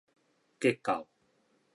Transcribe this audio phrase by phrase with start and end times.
[0.59, 1.07] 結構